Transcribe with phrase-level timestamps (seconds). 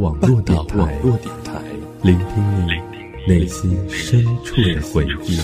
[0.00, 0.98] 网络电台，
[2.02, 2.72] 聆听你
[3.28, 5.36] 内心深处的回忆。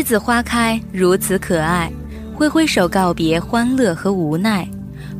[0.00, 1.92] 栀子花开，如此可爱，
[2.34, 4.66] 挥挥手告别欢乐和无奈，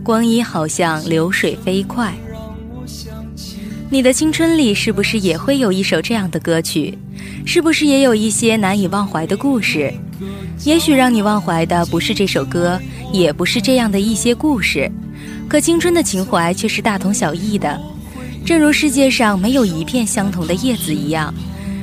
[0.02, 2.14] 光阴好像流水飞快。
[3.90, 6.96] 你的青春里是不是也会有一首这样的歌曲？
[7.44, 9.92] 是不是也有一些难以忘怀的故事？
[10.64, 12.80] 也许让你忘怀的不是这首歌，
[13.12, 14.90] 也不是这样的一些故事，
[15.46, 17.78] 可青春的情怀却是大同小异的。
[18.46, 21.34] 正如世界上没有一片相同的叶子一样，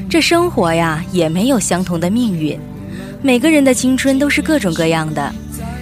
[0.09, 2.59] 这生活呀也没有相同的命运。
[3.27, 5.35] 每个人的青春都是各种各样的，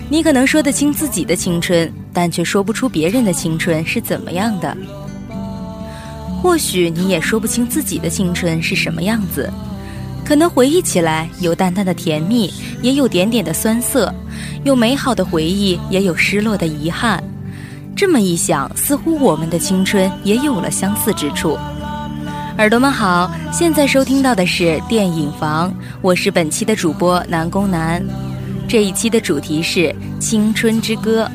[0.10, 4.76] 你可能说得清自己的青春，但却说不出别人的青春是怎么样的。
[6.42, 9.48] 或许你也说不清自己的青春是什么样子，
[10.26, 12.52] 可能回忆起来有淡淡的甜蜜，
[12.82, 14.12] 也有点点的酸涩，
[14.64, 17.24] 有美好的回忆，也有失落的遗憾。
[17.96, 21.56] 这么一想，似乎我们的青春也有了相似之处。
[22.58, 28.02] 耳朵们好，现在收听到的是电影房，我是本期的主播南宫南。
[28.66, 31.30] 这一期的主题是青春之歌。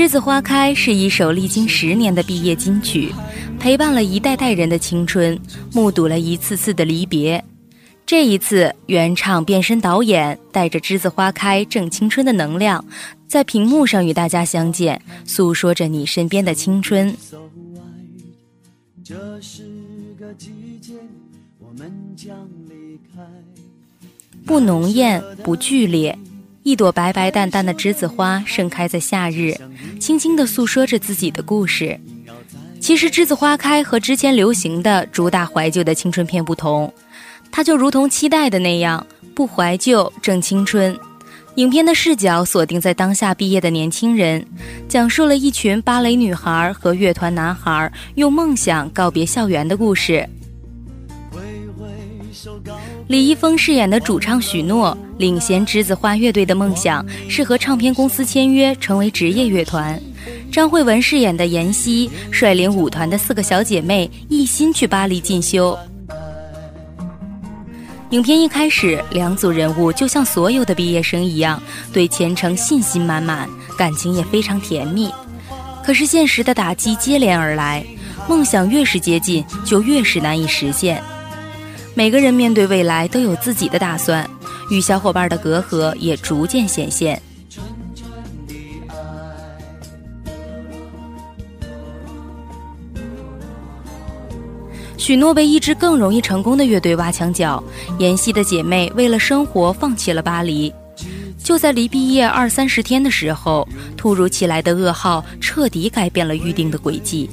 [0.00, 3.12] 栀子花开是一首历经十年的毕业金曲，
[3.58, 5.38] 陪伴了一代代人的青春，
[5.74, 7.44] 目睹了一次次的离别。
[8.06, 12.82] 这一次，原唱变身导演带着栀子花开正青春的能量，
[13.28, 17.14] 在屏幕上与大家相见，诉说着你身边的青春。
[19.04, 19.64] 这是
[20.18, 20.48] 个季
[20.80, 20.94] 节，
[21.58, 22.34] 我们将
[22.70, 23.20] 离开
[24.46, 26.18] 不浓艳，不剧烈。
[26.70, 29.52] 一朵白白淡淡的栀子花盛开在夏日，
[29.98, 31.98] 轻轻地诉说着自己的故事。
[32.78, 36.94] 其实，栀子花开和之前流行的主打怀旧的青春片不同，
[37.50, 39.04] 它就如同期待的那样，
[39.34, 40.96] 不怀旧正青春。
[41.56, 44.46] 影片的视角锁定在当下毕业的年轻人，
[44.88, 50.24] 讲述了一群芭蕾女孩和乐团男孩用梦想告别校园的故事。
[53.10, 60.00] 李易峰饰演的主唱许诺，领衔栀子花乐队的梦想是和唱片公司签约，成为职业乐团。
[60.52, 65.76] 张慧雯饰演的妍希，率领舞团的四个小姐妹，一心去巴黎进修。
[68.10, 71.60] 影片一开始，两组人物就像所有的毕业生一样，
[71.92, 75.10] 对前程信心满满，感情也非常甜蜜。
[75.84, 77.84] 可是现实的打击接连而来，
[78.28, 81.02] 梦想越是接近，就越是难以实现。
[81.94, 84.28] 每个人面对未来都有自己的打算，
[84.70, 87.20] 与小伙伴的隔阂也逐渐显现。
[94.96, 97.62] 许诺被一支更容易成功的乐队挖墙脚，
[97.98, 100.72] 妍希的姐妹为了生活放弃了巴黎。
[101.42, 107.28] 就在离毕业二三十天的时候，突如其来的噩耗彻底改变了预定的轨迹。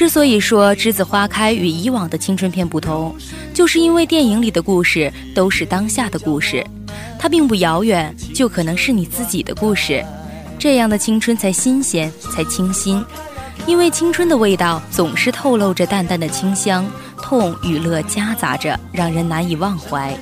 [0.00, 3.14] 之所以说《栀子花开》与以往的青春片不同，
[3.52, 6.66] 就是因为电影里的故事都是当下的故事，
[7.18, 10.02] 它并不遥远，就可能是你自己的故事。
[10.58, 13.04] 这样的青春才新鲜，才清新，
[13.66, 20.16] 因为青春的味道总是透露着淡淡的清香，痛与乐夹杂着，让人难以忘怀。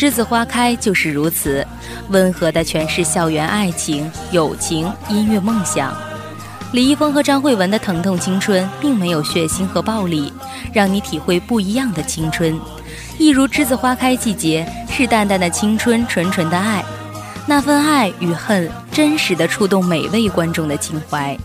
[0.00, 1.62] 栀子花开就是如此，
[2.08, 5.94] 温和的诠释校园爱情、友情、音乐、梦想。
[6.72, 10.32] 李易峰和张慧雯的疼痛青春，并没有血腥和暴力，
[10.72, 12.58] 让你体会不一样的青春。
[13.18, 16.82] 一如栀子花开季节，是淡淡的青春，纯纯的爱。
[17.44, 21.36] 那份爱与恨，真实的触动每位观众的情怀。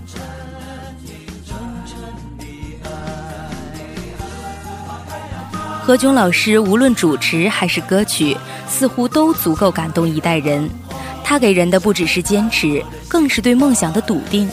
[5.85, 8.35] 何炅老师无论主持还是歌曲，
[8.67, 10.67] 似乎都足够感动一代人。
[11.23, 14.49] 他给人的不只是坚持，更是对梦想的笃定。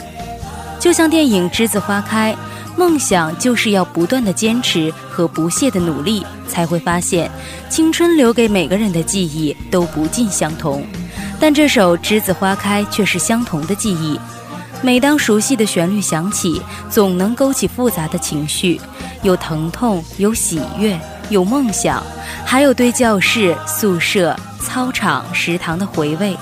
[0.79, 2.35] 就像电影《栀子花开》，
[2.79, 7.31] 梦想就是要不断的坚持和不懈的努力，才会发现，
[7.67, 10.85] 青春留给每个人的记忆都不尽相同。
[11.39, 14.19] 但这首《栀子花开》却是相同的记忆。
[14.83, 18.79] 每当熟悉的旋律响起，总能勾起复杂的情绪，
[19.23, 20.95] 有疼痛，有喜悦。
[21.33, 22.01] 有梦想，
[22.45, 26.37] 还有对教室、宿舍、操场、食堂的回味，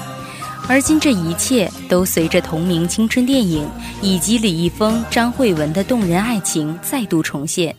[0.68, 3.66] 而今这一切都随着同名青春电影
[4.02, 7.74] 以及李易峰、张慧雯的动人爱情再度重现。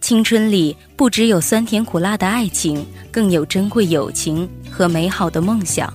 [0.00, 5.92] 青春里不只有酸甜苦辣的爱情，更有珍贵友情和美好的梦想。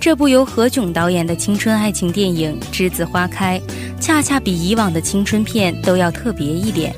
[0.00, 3.60] 这部由何炅导演的青春爱情电影《栀子花开》，
[4.00, 6.94] 恰恰比以往的青春片都要特别一点。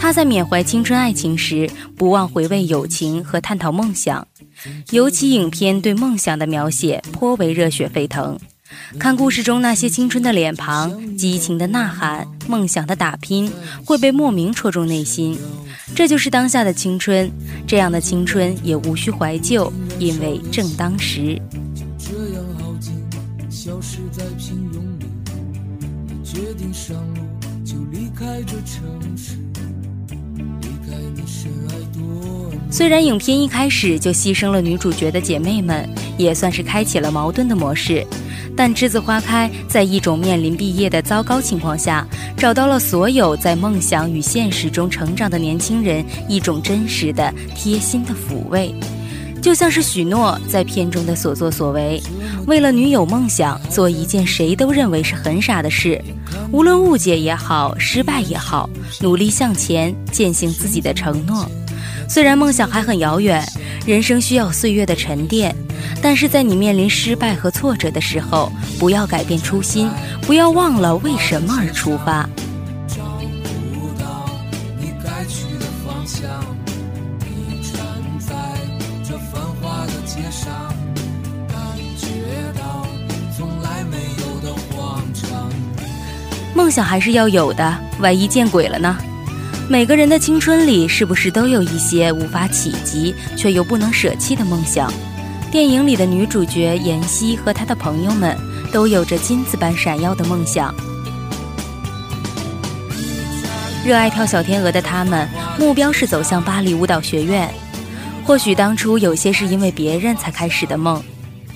[0.00, 4.26] 他在缅怀青春爱情时，不忘回味友情和探讨梦想，
[4.92, 8.38] 尤其影片对梦想的描写颇为热血沸腾。
[8.98, 13.52] 看故事中那些青春的脸庞、激情的呐喊、梦想的打拼，
[13.84, 15.38] 会被莫名戳中内心。
[15.94, 17.30] 这就是当下的青春，
[17.66, 21.38] 这样的青春也无需怀旧，因为正当时。
[21.98, 22.94] 这样耗尽，
[23.50, 25.06] 消失在平庸里。
[26.24, 27.20] 决定上路，
[27.66, 29.36] 就离开这城市。
[32.70, 38.06] 虽然影片一开始就牺牲了女主角的姐妹们，也算是开启了矛盾的模式，
[38.56, 42.06] 但栀子花开在一种面临毕业的糟糕情况下，
[42.36, 48.72] 找到了所有在梦想与现实中成长的年轻人一种真实的、贴心的抚慰，
[49.40, 52.00] 就像是许诺在片中的所作所为，
[52.46, 56.00] 为了女友梦想做一件谁都认为是很傻的事，
[56.52, 58.68] 无论误解也好，失败也好，
[59.00, 61.50] 努力向前，践行自己的承诺。
[62.08, 63.42] 虽然梦想还很遥远，
[63.86, 65.54] 人生需要岁月的沉淀，
[66.02, 69.88] 但是在你面临失败和挫折的时候，不要改变初心，
[70.22, 72.28] 不要忘了为什么而出发。
[86.70, 88.96] 梦想还是要有的，万一见鬼了呢？
[89.68, 94.88] 每个人的青春里，是不是都有一些无法企及却又不能舍弃的梦想？
[95.50, 98.38] 电影里的女主角妍希和她的朋友们，
[98.70, 100.72] 都有着金子般闪耀的梦想。
[103.84, 105.28] 热爱跳小天鹅的他们，
[105.58, 107.52] 目标是走向巴黎舞蹈学院。
[108.24, 111.02] 或许当初有些是因为别人才开始的梦，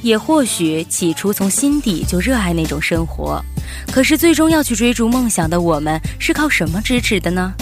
[0.05, 3.43] 也或许起初从心底就热爱那种生活。
[3.91, 7.55] 可是最终要去追逐梦想的我们，是靠什么支持的呢？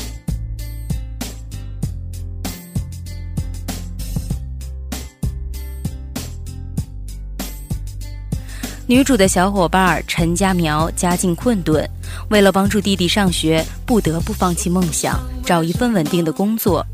[8.93, 11.89] 女主的小伙伴陈家苗家境困顿，
[12.29, 16.85] 为了帮助弟弟上学，不得不放弃梦想，找一份稳定的工作。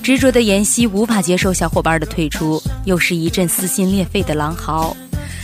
[0.00, 4.96] 执着的妍希无法接受小伙伴的退出，又是一阵撕心裂肺的狼嚎。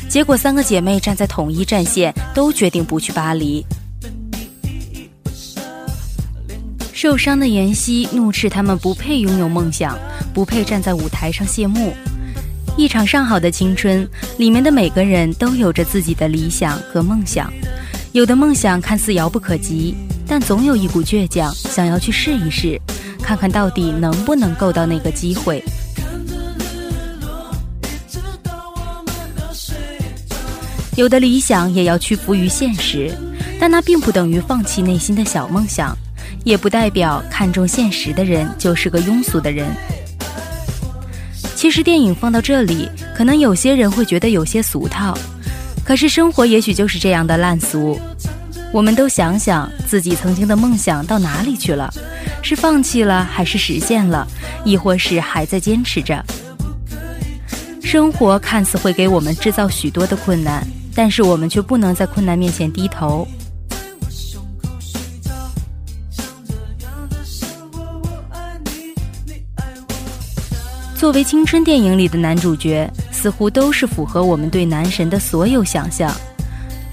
[0.08, 3.67] 结果，三个姐妹站在统一战线，都决定不去巴黎。
[6.93, 9.99] 受伤的妍希怒斥他们不配拥有梦想，
[10.32, 11.93] 不配站在舞台上谢幕。
[12.76, 17.50] 一场上好的青春，里面的每个人都有着自己的理想和梦想。
[18.12, 19.94] 有的梦想看似遥不可及，
[20.27, 22.79] 但总有一股倔强，想要去试一试，
[23.22, 25.65] 看看到底能不能够到那个机会。
[30.96, 33.10] 有的理想也要屈服于现实，
[33.58, 35.96] 但那并不等于放弃内心的小梦想，
[36.44, 39.67] 也不代表看重现实的人就是个庸俗的人。
[41.56, 42.86] 其实电影放到这里，
[43.17, 45.17] 可能有些人会觉得有些俗套，
[45.82, 47.98] 可是生活也许就是这样的烂俗。
[48.75, 51.91] 我们都想想自己曾经的梦想到哪里去了，
[52.43, 54.27] 是放弃了还是实现了，
[54.67, 56.22] 亦或是还在坚持着？
[57.82, 60.63] 生活看似会给我们制造许多的困难，
[60.94, 63.27] 但是我们却不能在困难面前低头。
[71.06, 76.13] 作为青春电影里的男主角，似乎都是符合我们对男神的所有想象。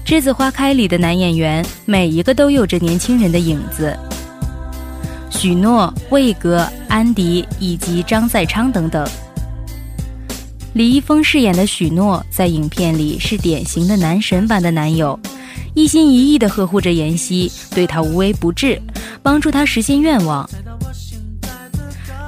[0.08, 3.92] 《栀子花开》里的男演员，每一个都有着年轻人的影子。
[5.30, 9.04] 许诺、魏格、安迪以及张在昌等等。
[10.74, 15.18] 李易峰饰演的许诺，在影片里是典型的男神般的男友，
[15.74, 18.80] 一心一意地呵护着妍希，对她无微不至，
[19.24, 20.48] 帮助她实现愿望。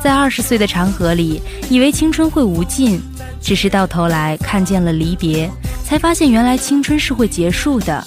[0.03, 3.01] 在二十岁的长河里，以为青春会无尽，
[3.41, 5.51] 只是到头来看见了离别，
[5.85, 8.05] 才发现原来青春是会结束的。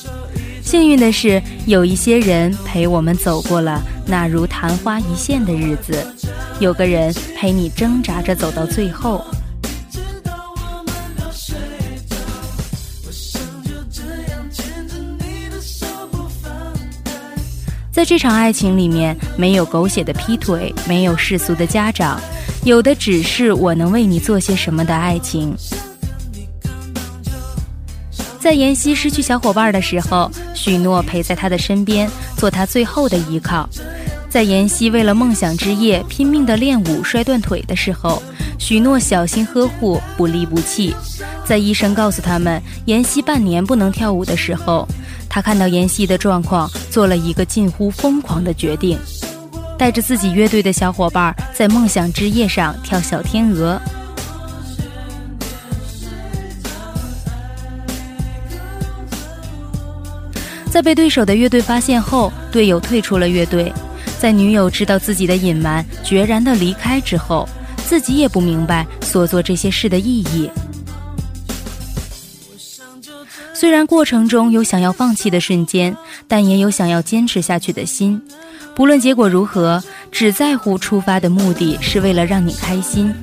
[0.63, 6.05] 幸运的是，有一些人陪我们走过了那如昙花一现的日子，
[6.59, 9.25] 有个人陪你挣扎着走到最后。
[17.99, 22.17] 在这场爱情里面，没有狗血的劈腿，没有世俗的家长，
[22.63, 25.53] 有的只是我能为你做些什么的爱情。
[28.39, 33.69] 在妍希失去小伙伴的时候，许诺陪在他的身边，做他最后的依靠。
[34.29, 38.23] 在妍希为了梦想之夜拼命的练舞摔断腿的时候，
[38.57, 40.95] 许诺小心呵护，不离不弃。
[41.43, 44.87] 在医生告诉他们妍希半年不能跳舞的时候。
[45.29, 48.97] 他看到妍希的状况，做了一个近乎疯狂的决定，
[49.77, 53.79] 带着自己乐队的小伙伴在梦想之夜上跳小天鹅。
[60.71, 63.71] 在被对手的乐队发现后，队友退出了乐队。
[64.19, 67.47] 在女友知道自己的隐瞒，决然的离开之后，
[67.87, 70.49] 自己也不明白所做这些事的意义。
[73.59, 75.93] 虽然过程中有想要放弃的瞬间，
[76.29, 78.21] 但也有想要坚持下去的心。
[78.73, 83.13] 不论结果如何，只在乎出发的目的是为了让你开心。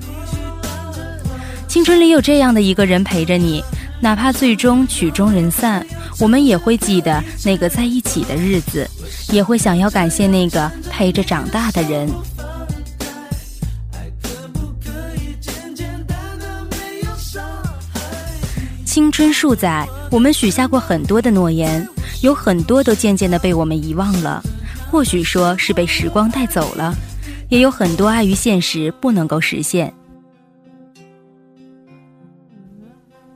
[1.67, 3.65] 青春里有这样的一个人陪着你，
[3.99, 5.87] 哪怕最终曲终人散，
[6.21, 8.87] 我们也会记得那个在一起的日子，
[9.33, 12.07] 也会想要感谢那个陪着长大的人。
[18.85, 21.87] 青春数载，我们许下过很多的诺言，
[22.23, 24.43] 有很多都渐渐的被我们遗忘了，
[24.91, 26.95] 或许说是被时光带走了，
[27.49, 29.93] 也有很多碍于现实不能够实现。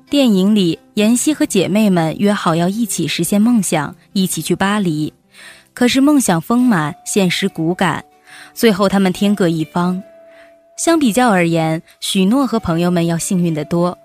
[0.08, 5.12] 电影里，妍希和姐妹们约好要一起实现梦想，一起去巴黎，
[5.74, 8.04] 可是梦想丰满，现实骨感，
[8.54, 10.02] 最后他们天各一方。
[10.76, 13.98] 相比较而言，许诺和朋友们要幸运得多。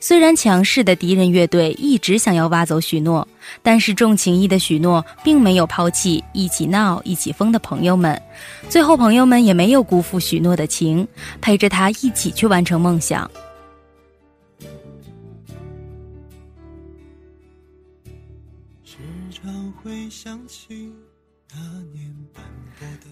[0.00, 3.26] 虽然强势的敌人乐队一直想要挖走许诺，
[3.62, 8.20] 但是重情义的许诺并没有抛弃一起闹、一起疯的朋友们。
[8.68, 11.06] 最后，朋友们也没有辜负许诺的情，
[11.40, 13.28] 陪着他一起去完成梦想
[19.30, 20.92] 常会想起。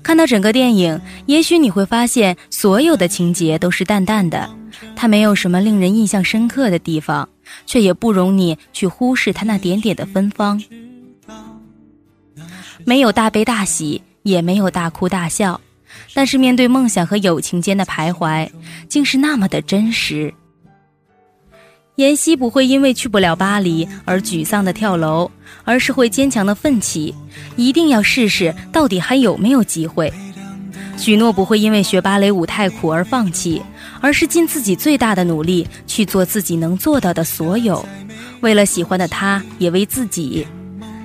[0.03, 4.49] 看到整个电影，也许你会发现，所有的情节都是淡淡的。
[4.95, 7.29] 它没有什么令人印象深刻的地方，
[7.67, 10.63] 却也不容你去忽视它那点点的芬芳。
[12.85, 15.61] 没有大悲大喜，也没有大哭大笑，
[16.15, 18.49] 但是面对梦想和友情间的徘徊，
[18.89, 20.33] 竟是那么的真实。
[21.97, 25.31] 妍希不会因为去不了巴黎而沮丧的跳楼，
[25.65, 27.15] 而是会坚强的奋起，
[27.57, 30.13] 一定要试试到底还有没有机会。
[30.97, 33.63] 许诺不会因为学芭蕾舞太苦而放弃。
[34.01, 37.85] 而是尽自己最大的努力去做自己能做到的所有，
[38.41, 40.47] 为了喜欢的他，也为自己。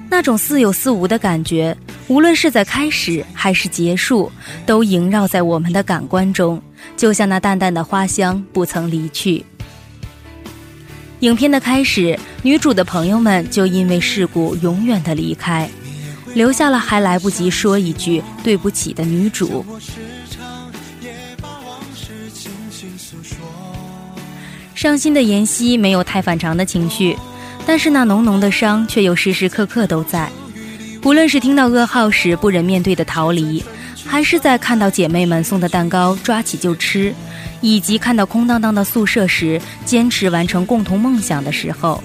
[0.10, 1.76] 那种似有似无的感觉，
[2.08, 4.30] 无论是在开始还是结束，
[4.66, 6.62] 都萦绕在我们的感官中，
[6.98, 9.44] 就像那淡淡的花香不曾离去。
[11.22, 15.70] 影片的开始，女主的朋友们就因为事故永远的离开，
[16.34, 19.64] 留下了还来不及说一句对不起的女主。
[24.74, 27.16] 伤心的妍希没有太反常的情绪，
[27.68, 30.28] 但是那浓浓的伤却又时时刻刻都在。
[31.04, 33.64] 不论是听到噩耗时不忍面对的逃离，
[34.04, 37.14] 还是在看到姐妹们送的蛋糕抓起就吃，
[37.62, 42.04] 以及看到空荡荡的宿舍时坚持完成共同梦想的时候，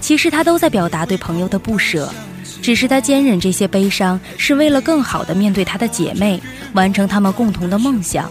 [0.00, 2.12] 其实他都在表达对朋友的不舍。
[2.60, 6.40] 只是他坚忍这些悲伤，是为了更好的面对他的姐妹，
[6.72, 8.30] 完成他们共同的梦想。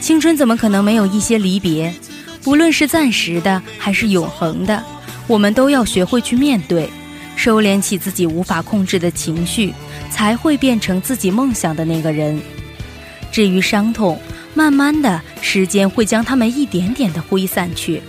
[0.00, 1.92] 青春怎么可能没有一些离别？
[2.42, 4.82] 不论是暂时的还是永恒的，
[5.26, 6.90] 我们都要学会去面对，
[7.36, 9.72] 收敛起自己无法控制的情绪，
[10.12, 12.38] 才会变成自己梦想的那个人。
[13.32, 14.20] 至于伤痛，
[14.54, 18.02] 慢慢的时间会将它们一点点的挥散去。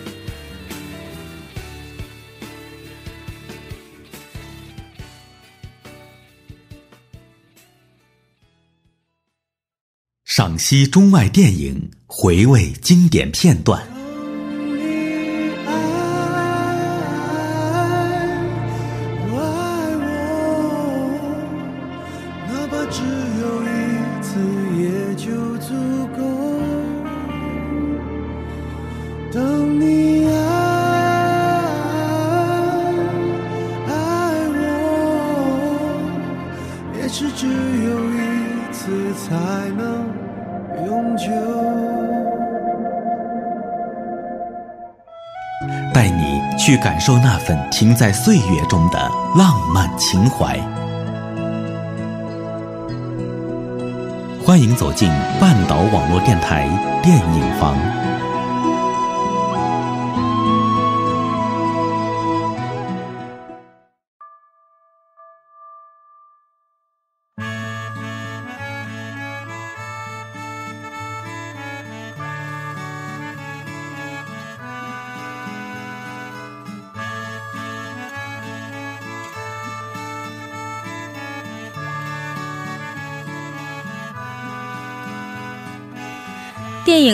[10.25, 13.92] 赏析中外电影，回味经典片段。
[46.83, 50.59] 感受那份停在岁月中的浪漫情怀。
[54.45, 55.07] 欢迎走进
[55.39, 56.67] 半岛网络电台
[57.01, 58.12] 电影房。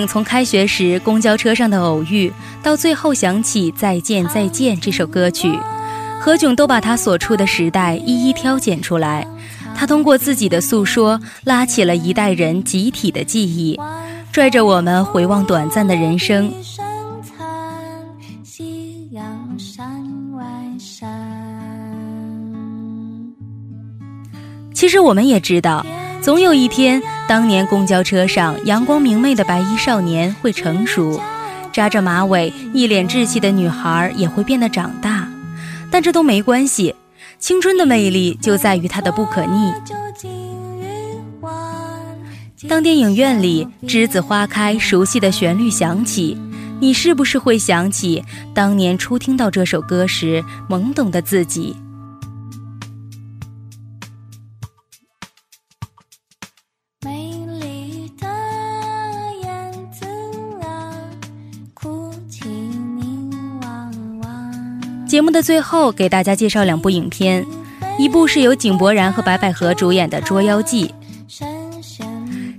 [0.10, 5.56] 从开学时公交车上的偶遇，到最后想起《再见再见》这首歌曲，
[6.20, 9.28] 何炅都把他所处的时代一一挑拣出来。
[9.75, 13.80] 他通过自己的诉说，拉起了一代人集体的记忆，
[14.32, 16.51] 拽着我们回望短暂的人生。
[24.74, 25.86] 其实我们也知道。
[26.22, 31.20] 总有一天，当年公交车上阳光明媚的白衣少年会成熟，
[31.72, 35.28] 扎着马尾、一脸稚气的女孩也会变得长大。
[35.90, 36.94] 但这都没关系，
[37.40, 39.74] 青春的魅力就在于它的不可逆。
[42.68, 46.38] 当电影院里栀子花开熟悉的旋律响起，
[46.82, 48.24] 你是不是会想起
[48.54, 51.78] 当年初听到这首歌时懵懂的自己？
[65.20, 67.46] 节目的最后，给大家介绍两部影片，
[67.98, 70.96] 一部是由井柏然和白百合主演的《捉妖记》。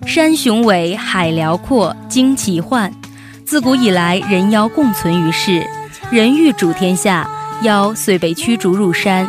[0.06, 2.92] 山雄伟，海辽阔，惊奇幻。
[3.46, 5.66] 自古以来，人妖共存于世，
[6.10, 7.26] 人欲主天下，
[7.62, 9.26] 妖遂被驱逐入山。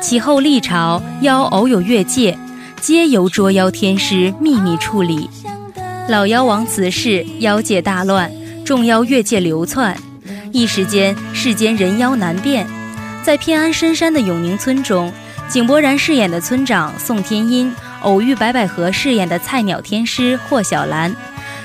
[0.00, 2.36] 其后历朝，妖偶有越界，
[2.80, 5.30] 皆由捉妖天师秘密处理。
[6.08, 8.32] 老妖王辞世，妖界大乱，
[8.64, 9.96] 众妖越界流窜。
[10.54, 12.64] 一时间，世间人妖难辨。
[13.24, 15.12] 在偏安深山的永宁村中，
[15.48, 21.12] 井柏然饰演的村长宋天音偶遇白百合饰演的菜鸟天师霍小兰。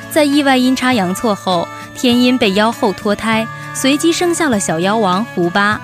[0.10, 5.80] 在意外阴差阳错后，天音被妖后脱胎，随机生下了小妖王胡巴。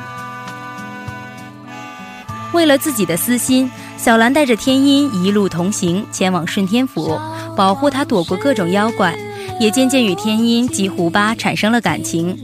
[2.53, 7.21] 为了自己的私心，小兰带着天音一路同行，前往顺天府，
[7.55, 9.15] 保护他躲过各种妖怪，
[9.59, 12.35] 也渐渐与天音及胡巴产生了感情。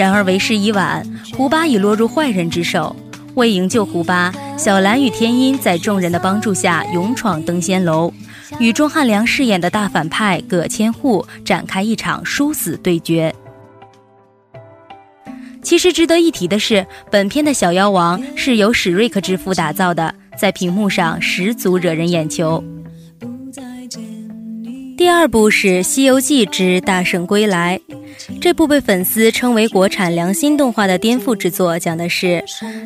[0.00, 2.96] 然而为时已晚，胡巴已落入坏人之手。
[3.34, 8.10] 为营救胡巴，小兰与天音在众人的帮助下勇闯登仙楼，
[8.58, 13.30] 与钟汉良饰演的大反派葛千户展开一场殊死对决。
[15.62, 22.64] 其实值得一提的是，本片的小妖王是由史瑞克之父打造的，在屏幕上十足惹人眼球。
[25.00, 27.80] 第二部是《西游记之大圣归来》。
[28.38, 32.44] 这部被粉丝称为国产良心动画的颠覆之作，讲的是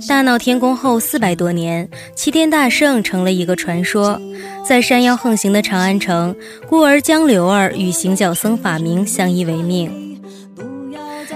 [0.08, 4.16] 大闹天宫后四百多年，齐天大圣成了一个传说。
[4.64, 6.32] 在山妖横行的长安城，
[6.68, 9.90] 孤儿江流儿与行脚僧法明相依为命。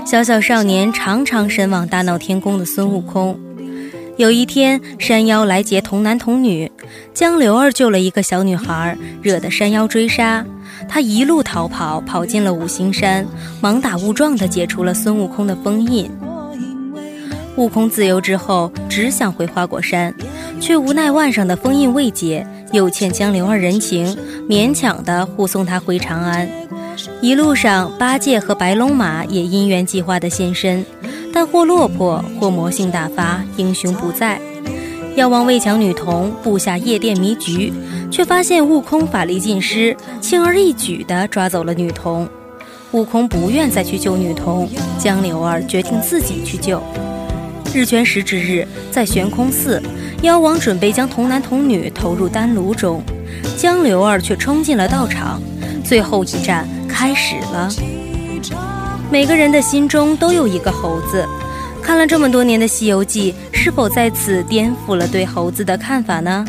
[0.07, 3.37] 小小少年常常神往大闹天宫的孙悟空。
[4.19, 6.69] 有一天，山妖来劫童男童女，
[7.15, 10.45] 江流儿救了一个小女孩，惹得山妖追杀。
[10.89, 13.25] 他一路逃跑，跑进了五行山，
[13.63, 16.11] 盲打误撞地解除了孙悟空的封印。
[17.55, 20.13] 悟空自由之后，只想回花果山，
[20.61, 24.17] 却无奈腕上的封印未解，又欠江流儿人情，
[24.49, 26.49] 勉强地护送他回长安。
[27.21, 30.85] 一路上，八戒和白龙马也因缘际会地现身，
[31.39, 34.41] 但或落魄，或魔性大发，英雄不在。
[35.15, 37.73] 妖王为抢女童，布下夜店迷局，
[38.11, 42.29] 却发现悟空法力尽失，轻而易举地抓走了女童。
[42.91, 46.83] 悟空不愿再去救女童，江流儿决定自己去救。
[47.73, 49.81] 日全食之日，在悬空寺，
[50.23, 53.01] 妖王准备将童男童女投入丹炉中，
[53.57, 55.41] 江流儿却冲进了道场。
[55.85, 57.69] 最后一战开始了。
[59.11, 61.27] 每个人的心中都有一个猴子。
[61.83, 66.45] 看了这么多年的《西游记》，是否在此颠覆了对猴子的看法呢？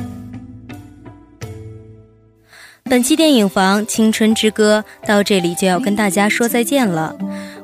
[2.83, 7.15] 本期电影房《青春之歌》到这里就要跟大家说再见了。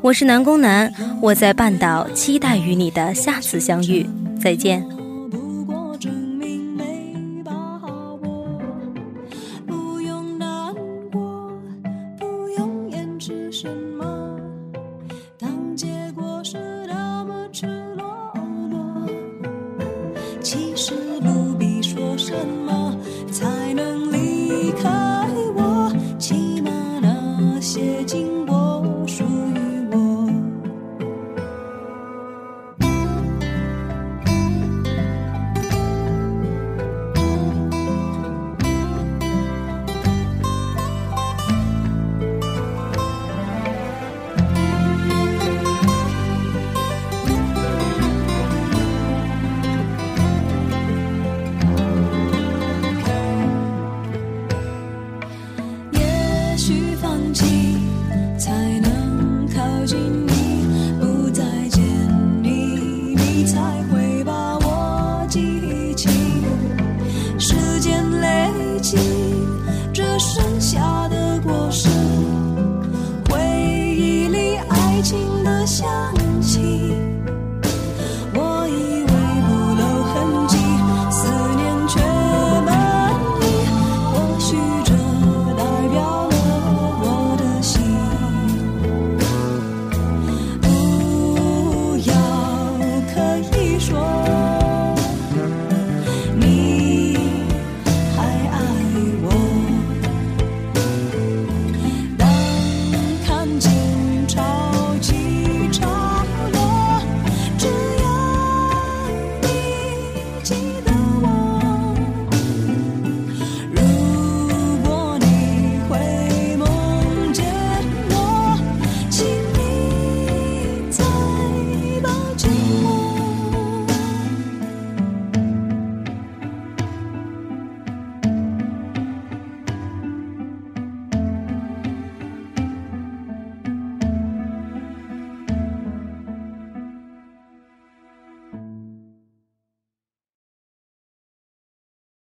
[0.02, 4.08] 我是南宫南，我在半岛期待与你的下次相遇。
[4.40, 4.95] 再见。